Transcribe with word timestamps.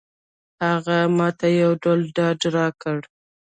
هغه 0.67 0.97
ماته 1.17 1.47
یو 1.61 1.71
ډول 1.83 1.99
ډاډ 2.15 2.39
راکړ. 2.55 2.99